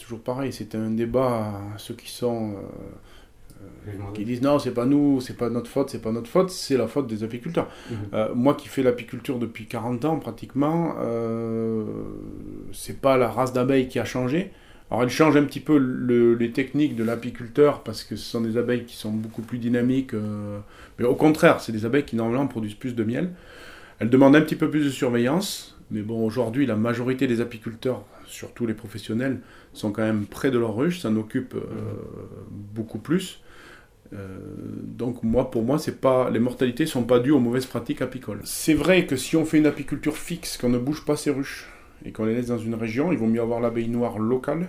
[0.00, 1.60] toujours pareil, c'est un débat.
[1.78, 2.56] Ceux qui sont
[4.14, 6.76] qui disent non, c'est pas nous, c'est pas notre faute, c'est pas notre faute, c'est
[6.76, 7.68] la faute des apiculteurs.
[7.90, 8.28] Mhm.
[8.34, 10.94] moi qui fais l'apiculture depuis 40 ans pratiquement,
[12.72, 14.50] c'est pas la race d'abeilles qui a changé.
[14.90, 15.76] Alors elle change un petit peu
[16.38, 20.14] les techniques de l'apiculteur parce que ce sont des abeilles qui sont beaucoup plus dynamiques.
[20.14, 20.58] Euh,
[20.98, 23.30] mais au contraire, c'est des abeilles qui normalement produisent plus de miel.
[23.98, 25.76] Elles demandent un petit peu plus de surveillance.
[25.90, 29.40] Mais bon, aujourd'hui, la majorité des apiculteurs, surtout les professionnels,
[29.72, 31.00] sont quand même près de leur ruche.
[31.00, 31.60] Ça en occupe euh,
[32.50, 33.40] beaucoup plus.
[34.12, 34.38] Euh,
[34.82, 38.40] donc moi, pour moi, c'est pas les mortalités sont pas dues aux mauvaises pratiques apicoles.
[38.44, 41.68] C'est vrai que si on fait une apiculture fixe, qu'on ne bouge pas ses ruches,
[42.04, 44.68] et qu'on les laisse dans une région, il vaut mieux avoir l'abeille noire locale,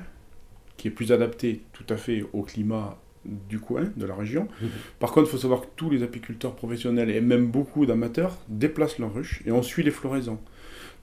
[0.77, 4.47] qui est plus adaptée tout à fait au climat du coin, de la région.
[4.99, 8.99] Par contre, il faut savoir que tous les apiculteurs professionnels et même beaucoup d'amateurs déplacent
[8.99, 10.39] leurs ruches et on suit les floraisons.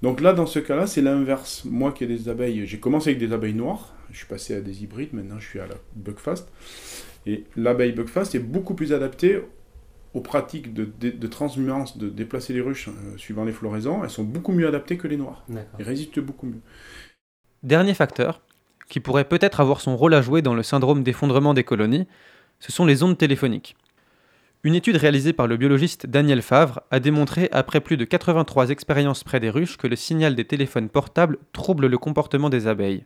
[0.03, 1.65] Donc là, dans ce cas-là, c'est l'inverse.
[1.65, 4.61] Moi qui ai des abeilles, j'ai commencé avec des abeilles noires, je suis passé à
[4.61, 6.49] des hybrides, maintenant je suis à la Bugfast.
[7.27, 9.43] Et l'abeille Bugfast est beaucoup plus adaptée
[10.15, 14.11] aux pratiques de, de, de transhumance, de déplacer les ruches euh, suivant les floraisons, elles
[14.11, 15.45] sont beaucoup mieux adaptées que les noires.
[15.51, 16.61] Elles résistent beaucoup mieux.
[17.65, 18.41] Dernier facteur,
[18.89, 22.07] qui pourrait peut-être avoir son rôle à jouer dans le syndrome d'effondrement des colonies,
[22.61, 23.77] ce sont les ondes téléphoniques.
[24.63, 29.25] Une étude réalisée par le biologiste Daniel Favre a démontré, après plus de 83 expériences
[29.25, 33.03] près des ruches, que le signal des téléphones portables trouble le comportement des abeilles.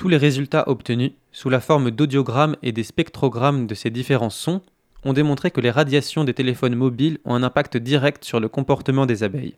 [0.00, 4.62] Tous les résultats obtenus, sous la forme d'audiogrammes et des spectrogrammes de ces différents sons,
[5.04, 9.04] ont démontré que les radiations des téléphones mobiles ont un impact direct sur le comportement
[9.04, 9.56] des abeilles.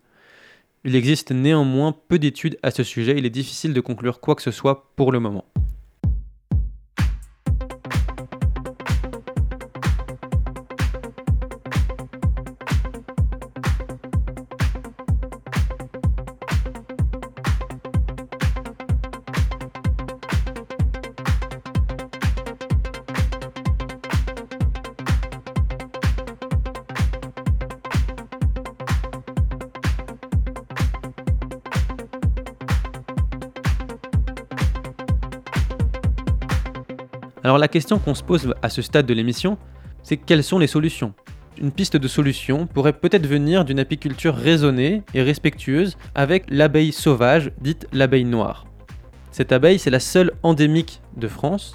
[0.82, 4.42] Il existe néanmoins peu d'études à ce sujet, il est difficile de conclure quoi que
[4.42, 5.44] ce soit pour le moment.
[37.44, 39.58] Alors la question qu'on se pose à ce stade de l'émission,
[40.04, 41.12] c'est quelles sont les solutions?
[41.60, 47.50] Une piste de solution pourrait peut-être venir d'une apiculture raisonnée et respectueuse avec l'abeille sauvage,
[47.60, 48.66] dite l'abeille noire.
[49.32, 51.74] Cette abeille, c'est la seule endémique de France,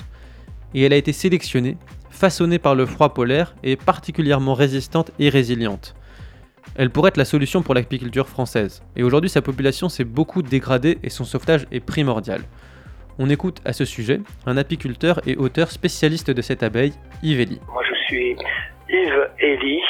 [0.74, 1.78] et elle a été sélectionnée,
[2.10, 5.96] façonnée par le froid polaire et particulièrement résistante et résiliente.
[6.76, 10.98] Elle pourrait être la solution pour l'apiculture française, et aujourd'hui sa population s'est beaucoup dégradée
[11.04, 12.42] et son sauvetage est primordial.
[13.20, 17.62] On écoute à ce sujet un apiculteur et auteur spécialiste de cette abeille, Yves Elie.
[17.74, 18.38] Moi je suis
[18.90, 19.82] Yves Elie,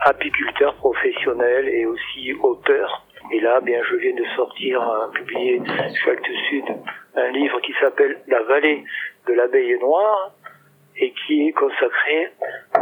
[0.00, 3.06] apiculteur professionnel et aussi auteur.
[3.32, 6.64] Et là, bien, je viens de sortir, euh, publier chez Actes Sud,
[7.16, 8.84] un livre qui s'appelle La vallée
[9.26, 10.32] de l'abeille noire
[10.98, 12.32] et qui est consacré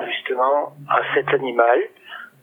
[0.09, 1.79] justement à cet animal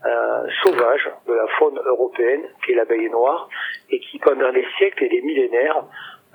[0.06, 3.50] euh, sauvage de la faune européenne, qui est l'abeille noire,
[3.90, 5.84] et qui pendant les siècles et les millénaires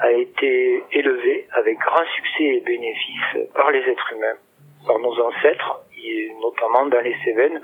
[0.03, 4.37] a été élevé avec grand succès et bénéfice par les êtres humains,
[4.87, 7.61] par nos ancêtres, et notamment dans les Cévennes,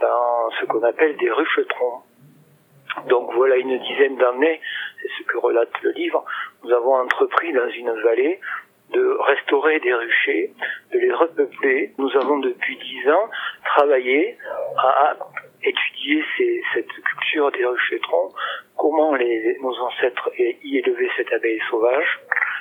[0.00, 2.02] dans ce qu'on appelle des ruchetrons.
[3.08, 4.60] Donc voilà une dizaine d'années,
[5.00, 6.24] c'est ce que relate le livre,
[6.64, 8.40] nous avons entrepris dans une vallée
[8.90, 10.52] de restaurer des ruchers,
[10.92, 11.92] de les repeupler.
[11.98, 13.28] Nous avons depuis dix ans
[13.64, 14.38] travaillé
[14.78, 15.16] à
[15.62, 16.24] étudier
[16.74, 18.32] cette culture des ruchetrons,
[18.86, 22.06] comment les, nos ancêtres y élevaient cette abeille sauvage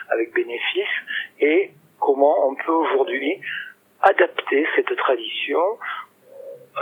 [0.09, 0.95] avec bénéfice
[1.39, 3.39] et comment on peut aujourd'hui
[4.01, 5.59] adapter cette tradition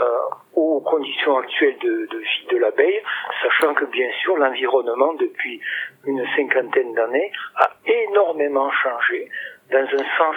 [0.54, 3.02] aux conditions actuelles de, vie de l'abeille,
[3.42, 5.60] sachant que bien sûr l'environnement depuis
[6.06, 9.28] une cinquantaine d'années a énormément changé
[9.70, 10.36] dans un sens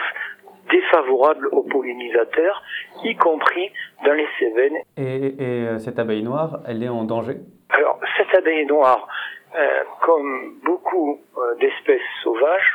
[0.70, 2.62] défavorable aux pollinisateurs,
[3.06, 3.72] y compris
[4.04, 4.78] dans les Cévennes.
[4.98, 7.38] Et, euh, cette abeille noire, elle est en danger?
[7.70, 9.08] Alors, cette abeille noire,
[9.56, 12.74] euh, comme beaucoup euh, d'espèces sauvages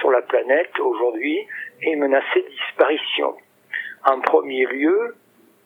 [0.00, 1.46] sur la planète aujourd'hui,
[1.82, 3.36] est menacée de disparition.
[4.04, 5.16] En premier lieu,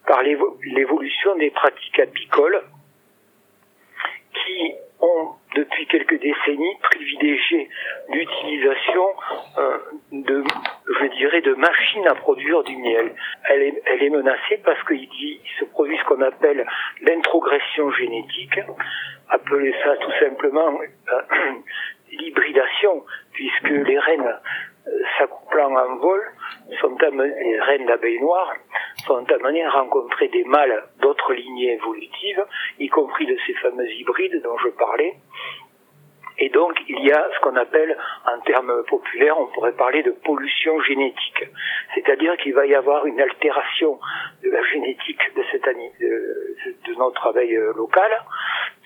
[0.07, 2.63] par l'évolution des pratiques apicoles
[4.33, 7.69] qui ont depuis quelques décennies privilégié
[8.11, 9.07] l'utilisation
[9.59, 9.79] euh,
[10.13, 10.45] de,
[11.01, 13.15] je dirais, de machines à produire du miel.
[13.49, 16.67] Elle est, elle est menacée parce qu'il se produit ce qu'on appelle
[17.03, 18.59] l'introgression génétique,
[19.31, 21.23] appelez ça tout simplement euh,
[22.13, 24.35] l'hybridation, puisque les reines
[24.87, 26.23] euh, s'accouplant en vol
[26.81, 28.53] sont amenées, les reines d'abeilles noires
[29.07, 30.85] sont amenées à rencontrer des mâles
[31.35, 32.45] lignées évolutives,
[32.79, 35.15] y compris de ces fameux hybrides dont je parlais.
[36.39, 40.11] Et donc, il y a ce qu'on appelle, en termes populaires, on pourrait parler de
[40.11, 41.45] pollution génétique.
[41.95, 43.99] C'est-à-dire qu'il va y avoir une altération
[44.43, 48.23] de la génétique de, cette, de, notre abeille locale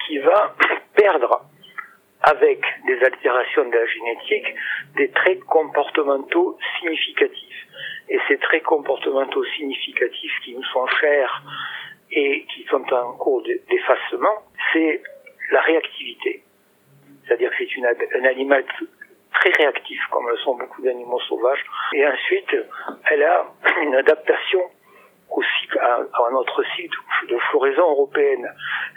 [0.06, 0.54] qui va
[0.94, 1.42] perdre
[2.22, 4.54] avec des altérations de la génétique
[4.96, 7.66] des traits comportementaux significatifs.
[8.08, 11.42] Et ces traits comportementaux significatifs qui nous sont chers
[12.10, 14.42] et qui sont en cours d'effacement,
[14.72, 15.02] c'est
[15.50, 16.42] la réactivité.
[17.26, 18.64] C'est-à-dire que c'est un animal
[19.32, 21.64] très réactif, comme le sont beaucoup d'animaux sauvages.
[21.94, 22.56] Et ensuite,
[23.10, 23.46] elle a
[23.82, 24.60] une adaptation
[25.30, 26.00] au cycle, à,
[26.32, 28.48] notre cycle de floraison européenne.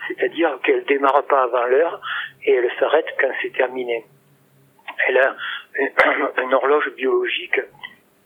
[0.07, 2.01] C'est-à-dire qu'elle démarre pas avant l'heure
[2.43, 4.05] et elle s'arrête quand c'est terminé.
[5.07, 5.35] Elle a
[6.43, 7.59] une horloge biologique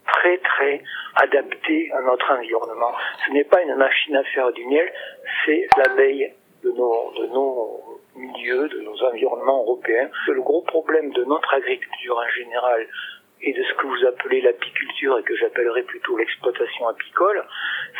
[0.07, 0.83] très très
[1.15, 2.93] adaptée à notre environnement.
[3.25, 4.91] Ce n'est pas une machine à faire du miel,
[5.45, 10.09] c'est l'abeille de nos, de nos milieux, de nos environnements européens.
[10.27, 12.87] Le gros problème de notre agriculture en général
[13.41, 17.45] et de ce que vous appelez l'apiculture et que j'appellerais plutôt l'exploitation apicole,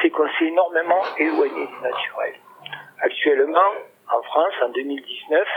[0.02, 2.34] c'est qu'on s'est énormément éloigné du naturel.
[3.00, 3.72] Actuellement,
[4.12, 5.48] en France, en 2019,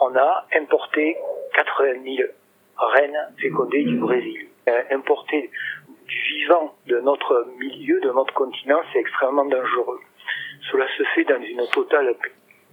[0.00, 1.16] on a importé
[1.54, 2.28] 80 000
[2.76, 4.48] reines fécondées du Brésil.
[4.90, 5.50] Importer
[6.06, 10.00] du vivant de notre milieu, de notre continent, c'est extrêmement dangereux.
[10.70, 12.14] Cela se fait dans une totale,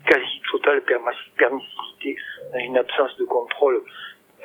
[0.08, 2.18] quasi totale permissivité,
[2.54, 3.82] dans une absence de contrôle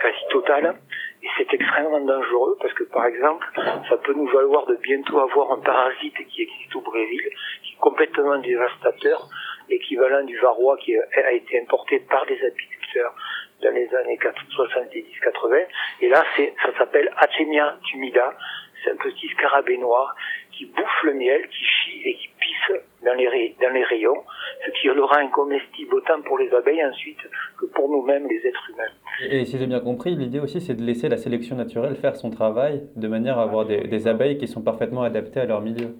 [0.00, 0.76] quasi totale.
[1.22, 3.46] Et c'est extrêmement dangereux parce que, par exemple,
[3.88, 7.22] ça peut nous valoir de bientôt avoir un parasite qui existe au Brésil,
[7.62, 9.28] qui est complètement dévastateur,
[9.68, 13.14] équivalent du varroa qui a été importé par des apiculteurs
[13.62, 15.64] dans les années 70-80.
[16.02, 16.24] Et là,
[16.64, 18.34] ça s'appelle Atemia tumida.
[18.82, 20.16] C'est un petit scarabée noir
[20.52, 24.24] qui bouffe le miel, qui chie et qui pisse dans les, dans les rayons,
[24.64, 27.18] ce qui le rend incomestible autant pour les abeilles ensuite
[27.58, 29.30] que pour nous-mêmes, les êtres humains.
[29.30, 32.30] Et, si j'ai bien compris, l'idée aussi, c'est de laisser la sélection naturelle faire son
[32.30, 35.94] travail de manière à avoir des, abeilles qui sont parfaitement adaptées à leur milieu.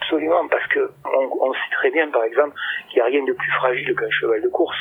[0.00, 2.54] Absolument, parce que on, sait très bien, par exemple,
[2.88, 4.76] qu'il n'y a rien de plus fragile qu'un cheval de course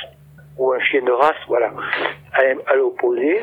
[0.62, 1.72] ou un chien de race, voilà.
[2.34, 3.42] À, l'opposé,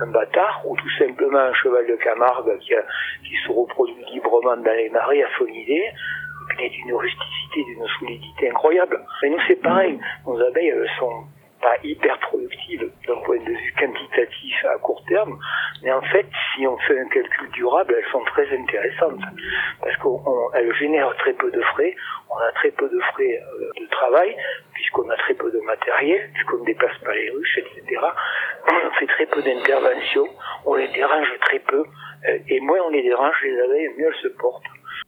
[0.00, 4.88] un bâtard ou tout simplement un cheval de Camargue qui, se reproduit librement dans les
[4.90, 5.90] marais à son idée,
[6.56, 9.00] qui est d'une rusticité, d'une solidité incroyable.
[9.24, 9.98] Et nous, c'est pareil.
[10.24, 11.24] Nos abeilles, sont
[11.62, 15.38] pas hyper productives d'un point de vue quantitatif à court terme,
[15.82, 19.20] mais en fait, si on fait un calcul durable, elles sont très intéressantes
[19.80, 21.94] parce qu'elles génèrent très peu de frais,
[22.30, 24.36] on a très peu de frais euh, de travail
[24.74, 28.00] puisqu'on a très peu de matériel, puisqu'on ne déplace pas les ruches, etc.
[28.68, 30.28] On fait très peu d'interventions,
[30.66, 31.84] on les dérange très peu,
[32.28, 34.64] euh, et moins on les dérange, les abeilles, mieux elles se portent.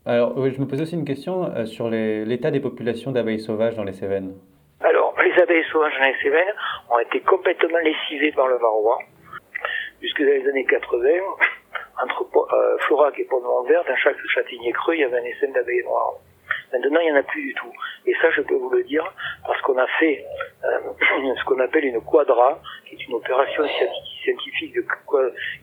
[0.07, 3.85] Alors, je me pose aussi une question euh, sur l'état des populations d'abeilles sauvages dans
[3.85, 4.35] les Cévennes.
[5.25, 6.55] Les abeilles sauvages dans les Cévennes
[6.91, 8.99] ont été complètement lessivées par le varroa,
[9.99, 11.09] puisque dans les années 80,
[12.03, 15.85] entre euh, Florac et Pont-de-Vert, dans chaque châtaignier creux, il y avait un essaim d'abeilles
[15.85, 16.19] noires.
[16.75, 17.73] Maintenant, il n'y en a plus du tout.
[18.05, 19.11] Et ça, je peux vous le dire,
[19.47, 20.27] parce qu'on a fait
[20.65, 20.79] euh,
[21.39, 23.65] ce qu'on appelle une quadra, qui est une opération
[24.25, 24.85] scientifique de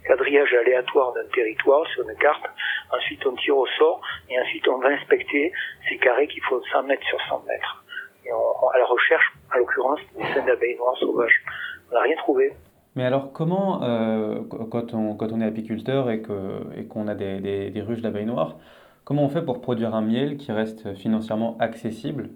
[0.08, 2.46] quadrillage aléatoire d'un territoire sur une carte.
[2.92, 5.54] Ensuite, on tire au sort, et ensuite, on va inspecter
[5.88, 7.81] ces carrés qui font 100 mètres sur 100 mètres.
[8.26, 11.44] Et on, à la recherche, en l'occurrence, des scènes d'abeilles noires sauvages.
[11.92, 12.54] On n'a rien trouvé.
[12.96, 17.16] Mais alors, comment, euh, quand, on, quand on est apiculteur et qu'on et qu'on a
[17.16, 18.56] des, des, des ruches d'abeilles noires,
[19.04, 22.30] Comment on fait pour produire un miel qui reste financièrement accessible?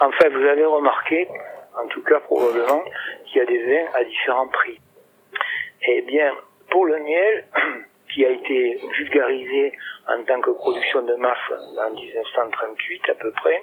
[0.00, 1.28] En fait, vous avez remarqué,
[1.80, 2.82] en tout cas probablement,
[3.24, 4.80] qu'il y a des vins à différents prix.
[5.86, 6.32] Eh bien,
[6.70, 7.44] pour le miel,
[8.12, 9.72] qui a été vulgarisé
[10.08, 11.38] en tant que production de masse
[11.78, 13.62] en 1938 à peu près,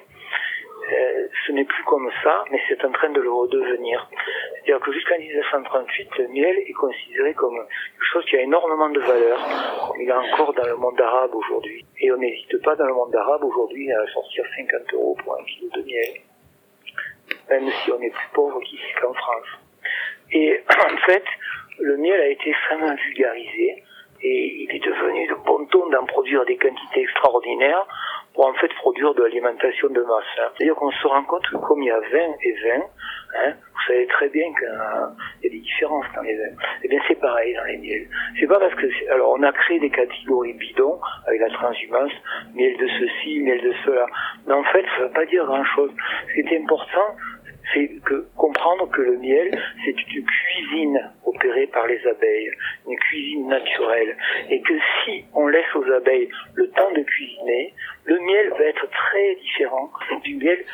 [1.46, 4.08] ce n'est plus comme ça, mais c'est en train de le redevenir.
[4.54, 9.00] C'est-à-dire que jusqu'en 1938, le miel est considéré comme quelque chose qui a énormément de
[9.00, 11.84] valeur, il est encore dans le monde arabe aujourd'hui.
[12.00, 15.44] Et on n'hésite pas dans le monde arabe aujourd'hui à sortir 50 euros pour un
[15.44, 16.20] kilo de miel,
[17.50, 19.46] même si on est plus pauvre qu'ici qu'en France.
[20.32, 21.24] Et en fait,
[21.78, 23.82] le miel a été extrêmement vulgarisé
[24.24, 27.86] et il est devenu de bon ton d'en produire des quantités extraordinaires
[28.34, 30.24] pour en fait produire de l'alimentation de masse.
[30.56, 32.06] C'est-à-dire qu'on se rend compte que comme il y a 20
[32.42, 32.84] et 20,
[33.34, 34.68] hein, vous savez très bien qu'il
[35.42, 36.56] y a des différences dans les vins.
[36.82, 38.08] Eh bien c'est pareil dans les miels.
[38.38, 42.12] C'est pas parce que alors on a créé des catégories bidons avec la transhumance,
[42.54, 44.06] miel de ceci, miel de cela.
[44.46, 45.90] Mais en fait, ça ne veut pas dire grand chose.
[46.28, 47.16] Ce qui est important,
[47.72, 49.50] c'est que comprendre que le miel,
[49.84, 51.10] c'est une cuisine
[51.72, 52.50] par les abeilles,
[52.86, 54.16] une cuisine naturelle,
[54.50, 54.74] et que
[55.04, 57.74] si on laisse aux abeilles le temps de cuisiner,
[58.04, 59.90] le miel va être très différent
[60.24, 60.64] du miel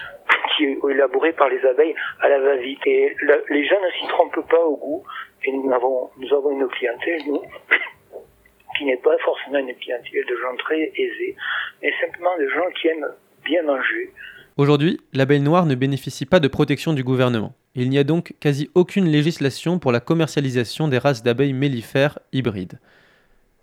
[0.56, 2.86] qui est élaboré par les abeilles à la va-vite.
[2.86, 3.16] Et
[3.50, 5.04] les gens ne s'y trompent pas au goût,
[5.44, 7.42] et nous avons, nous avons une clientèle, nous,
[8.76, 11.36] qui n'est pas forcément une clientèle de gens très aisés,
[11.82, 14.12] mais simplement de gens qui aiment bien manger,
[14.58, 17.54] Aujourd'hui, l'abeille noire ne bénéficie pas de protection du gouvernement.
[17.80, 22.80] Il n'y a donc quasi aucune législation pour la commercialisation des races d'abeilles mellifères hybrides.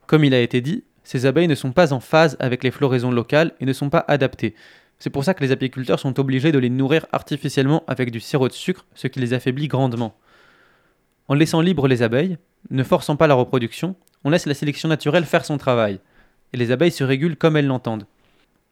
[0.07, 3.11] Comme il a été dit, ces abeilles ne sont pas en phase avec les floraisons
[3.11, 4.55] locales et ne sont pas adaptées.
[4.99, 8.47] C'est pour ça que les apiculteurs sont obligés de les nourrir artificiellement avec du sirop
[8.47, 10.15] de sucre, ce qui les affaiblit grandement.
[11.27, 12.37] En laissant libres les abeilles,
[12.69, 15.99] ne forçant pas la reproduction, on laisse la sélection naturelle faire son travail,
[16.53, 18.07] et les abeilles se régulent comme elles l'entendent.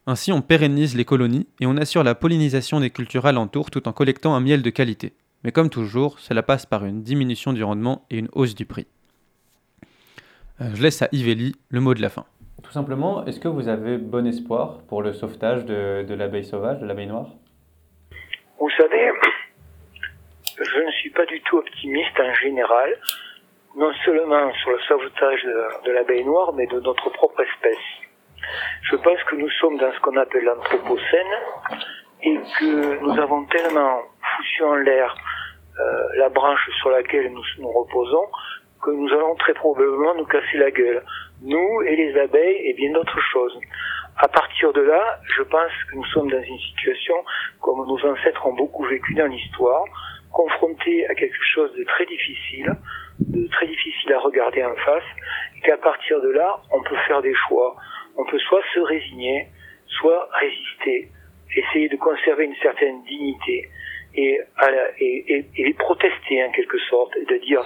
[0.08, 3.92] Ainsi, on pérennise les colonies et on assure la pollinisation des cultures alentours tout en
[3.92, 5.12] collectant un miel de qualité.
[5.44, 8.88] Mais comme toujours, cela passe par une diminution du rendement et une hausse du prix.
[10.62, 12.26] Euh, je laisse à Ivelli le mot de la fin.
[12.64, 16.86] Tout simplement, est-ce que vous avez bon espoir pour le sauvetage de, l'abeille sauvage, de
[16.86, 17.28] l'abeille noire?
[18.58, 19.12] Vous savez,
[20.58, 22.98] je ne suis pas du tout optimiste en général,
[23.76, 25.44] non seulement sur le sauvetage
[25.86, 27.84] de l'abeille noire, mais de notre propre espèce.
[28.84, 31.34] Je pense que nous sommes dans ce qu'on appelle l'anthropocène
[32.22, 35.33] et que nous avons tellement foutu en l'air euh,
[36.18, 38.26] la branche sur laquelle nous nous reposons
[38.84, 41.04] que nous allons très probablement nous casser la gueule.
[41.42, 43.58] Nous et les abeilles et bien d'autres choses.
[44.18, 47.16] À partir de là, je pense que nous sommes dans une situation,
[47.62, 49.86] comme nos ancêtres ont beaucoup vécu dans l'histoire,
[50.32, 52.76] confrontés à quelque chose de très difficile,
[53.20, 55.04] de très difficile à regarder en face,
[55.58, 57.76] et qu'à partir de là, on peut faire des choix.
[58.18, 59.48] On peut soit se résigner,
[59.88, 61.10] soit résister,
[61.56, 63.70] essayer de conserver une certaine dignité
[64.16, 64.40] et,
[65.00, 67.64] et, et, protester en quelque sorte, et de dire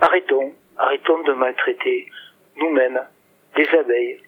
[0.00, 2.06] arrêtons, arrêtons de maltraiter
[2.56, 3.00] nous-mêmes
[3.56, 4.20] des abeilles,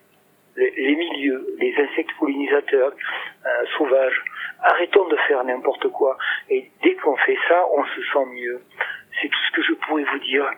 [0.57, 2.93] les, milieux, les insectes pollinisateurs
[3.47, 4.23] euh, sauvages.
[4.63, 6.19] Arrêtons de faire n'importe quoi.
[6.51, 8.61] Et dès qu'on fait ça, on se sent mieux.
[9.21, 10.49] C'est tout ce que je pourrais vous dire.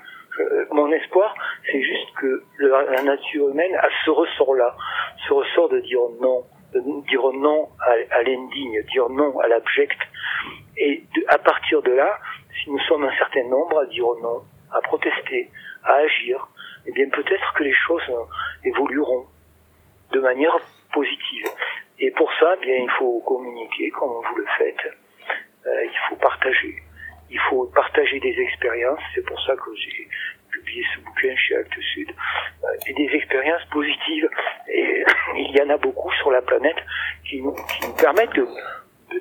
[0.41, 1.35] Euh, mon espoir,
[1.71, 4.75] c'est juste que la nature humaine a ce ressort-là,
[5.29, 6.45] ce ressort de dire non,
[6.81, 9.99] dire non à, l'indigne, dire non à l'abject.
[10.77, 12.19] Et à partir de là,
[12.63, 15.51] si nous sommes un certain nombre à dire non, à protester,
[15.85, 16.49] à agir,
[16.87, 18.03] eh bien peut-être que les choses
[18.65, 19.27] évolueront
[20.13, 20.57] de manière
[20.93, 21.47] positive.
[21.99, 24.95] Et pour ça, eh bien, il faut communiquer comme vous le faites.
[25.67, 26.83] Euh, il faut partager.
[27.31, 29.01] Il faut partager des expériences.
[29.15, 30.09] C'est pour ça que j'ai
[30.67, 32.09] ce bouquin chez Actes Sud.
[32.65, 34.29] Euh, et des expériences positives.
[34.69, 35.05] Et
[35.37, 36.77] il y en a beaucoup sur la planète
[37.29, 37.55] qui nous,
[38.01, 38.47] permettent de,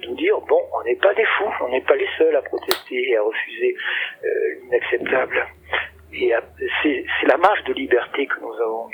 [0.08, 3.10] nous dire bon, on n'est pas des fous, on n'est pas les seuls à protester
[3.10, 3.76] et à refuser
[4.24, 4.30] euh,
[4.64, 5.48] l'inacceptable.
[6.14, 6.32] Et
[6.84, 8.88] c'est la marge de liberté que nous avons.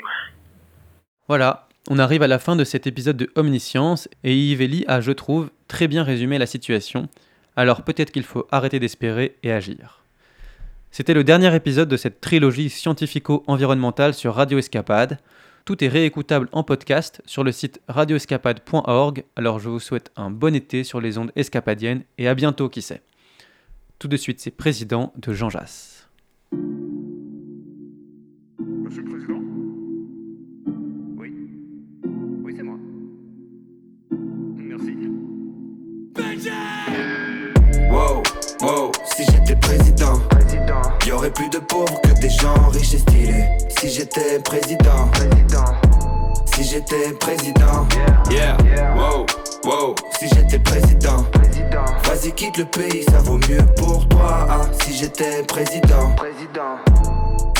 [1.28, 5.12] Voilà, on arrive à la fin de cet épisode de Omniscience et Yves a, je
[5.12, 7.08] trouve, très bien résumé la situation.
[7.56, 9.99] Alors peut-être qu'il faut arrêter d'espérer et agir.
[10.92, 15.18] C'était le dernier épisode de cette trilogie scientifico-environnementale sur Radio Escapade.
[15.64, 19.24] Tout est réécoutable en podcast sur le site radioescapade.org.
[19.36, 22.82] Alors je vous souhaite un bon été sur les ondes escapadiennes et à bientôt qui
[22.82, 23.02] sait.
[24.00, 26.08] Tout de suite, c'est Président de Jean Jass.
[41.12, 43.44] Aurait plus de pauvres que des gens riches et stylés.
[43.78, 45.10] Si j'étais président,
[46.54, 47.86] si j'étais président,
[48.30, 48.56] yeah,
[48.96, 49.26] wow,
[49.64, 51.24] wow, si j'étais président,
[52.04, 54.46] vas-y quitte le pays, ça vaut mieux pour toi.
[54.48, 56.14] Ah, si j'étais président,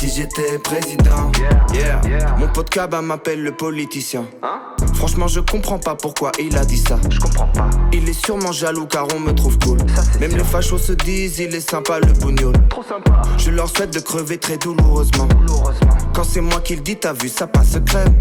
[0.00, 1.30] si j'étais président,
[1.74, 2.00] yeah,
[2.38, 4.24] mon pote Kaba m'appelle le politicien.
[4.42, 4.60] Hein?
[4.94, 6.98] Franchement, je comprends pas pourquoi il a dit ça.
[7.10, 7.68] Je comprends pas.
[7.92, 9.76] Il est sûrement jaloux car on me trouve cool.
[10.18, 12.54] Même les fachos se disent, il est sympa le bougnoul.
[12.70, 13.20] Trop sympa.
[13.36, 15.28] Je leur souhaite de crever très douloureusement.
[16.14, 18.18] Quand c'est moi qui le dis, t'as vu, ça passe crème.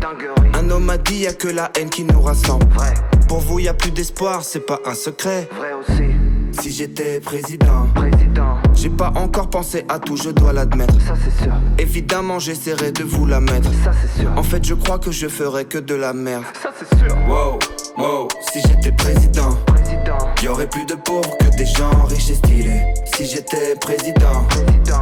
[0.56, 2.68] Un homme a dit, y a que la haine qui nous rassemble.
[2.74, 2.94] Vrai.
[3.30, 5.48] Pour vous, y a plus d'espoir, c'est pas un secret.
[5.58, 6.19] Vrai aussi.
[6.62, 8.58] Si j'étais président, président.
[8.74, 11.00] j'ai pas encore pensé à tout, je dois l'admettre.
[11.00, 11.54] Ça c'est sûr.
[11.78, 13.72] Évidemment, j'essaierai de vous la mettre.
[13.84, 14.32] Ça c'est sûr.
[14.36, 16.44] En fait, je crois que je ferai que de la merde.
[16.62, 17.16] Ça c'est sûr.
[17.30, 17.60] Wow,
[17.98, 20.18] wow, si j'étais président, président.
[20.44, 22.82] y aurait plus de pauvres que des gens riches et stylés.
[23.16, 25.02] Si j'étais président, président.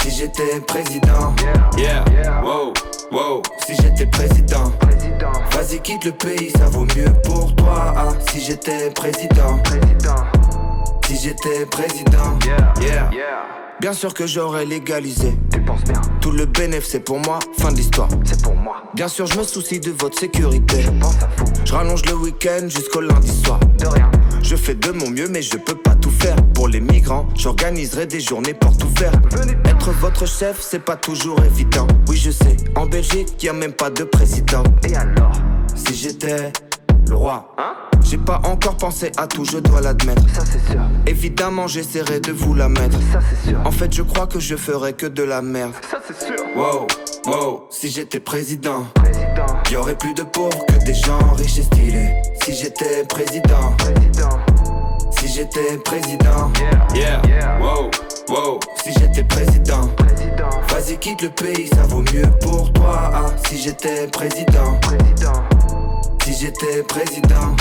[0.00, 1.34] Si j'étais président,
[1.76, 2.72] yeah, yeah, wow,
[3.10, 5.32] wow, si j'étais président, président.
[5.52, 7.92] vas-y quitte le pays, ça vaut mieux pour toi.
[7.96, 10.39] Ah, si j'étais président, président
[11.10, 12.38] si j'étais président.
[12.80, 13.10] Yeah,
[13.80, 15.36] Bien sûr que j'aurais légalisé.
[15.52, 16.00] Tu penses bien.
[16.20, 18.08] Tout le bénéfice c'est pour moi, fin de l'histoire.
[18.24, 18.84] C'est pour moi.
[18.94, 20.82] Bien sûr, je me soucie de votre sécurité.
[20.82, 21.46] Je pense à vous.
[21.64, 23.58] Je rallonge le week-end jusqu'au lundi soir.
[23.78, 24.08] De rien.
[24.42, 26.36] Je fais de mon mieux, mais je peux pas tout faire.
[26.54, 29.34] Pour les migrants, j'organiserai des journées portes ouvertes.
[29.64, 31.88] Être votre chef, c'est pas toujours évident.
[32.08, 34.62] Oui, je sais, en Belgique, y a même pas de président.
[34.88, 35.32] Et alors?
[35.74, 36.52] Si j'étais
[37.08, 37.89] le roi, hein?
[38.04, 40.22] J'ai pas encore pensé à tout, je dois l'admettre.
[40.34, 40.80] Ça c'est sûr.
[41.06, 42.98] Évidemment, j'essaierai de vous la mettre.
[43.12, 43.60] Ça c'est sûr.
[43.64, 45.72] En fait, je crois que je ferai que de la merde.
[45.90, 46.36] Ça c'est sûr.
[46.56, 46.86] Wow,
[47.26, 49.46] wow, si j'étais président, président.
[49.70, 52.10] y aurait plus de pauvres que des gens riches et stylés.
[52.42, 54.38] Si j'étais président, président.
[55.18, 56.50] Si j'étais président,
[56.94, 57.90] yeah, yeah, wow,
[58.28, 60.50] wow, si j'étais président, président.
[60.68, 63.10] vas-y quitte le pays, ça vaut mieux pour toi.
[63.12, 65.44] Ah, si j'étais président, président.
[66.24, 67.54] Si j'étais président.